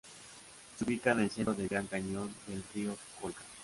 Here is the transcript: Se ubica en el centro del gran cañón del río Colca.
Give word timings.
Se 0.79 0.83
ubica 0.83 1.11
en 1.11 1.19
el 1.19 1.29
centro 1.29 1.53
del 1.53 1.67
gran 1.67 1.85
cañón 1.85 2.33
del 2.47 2.63
río 2.73 2.97
Colca. 3.21 3.43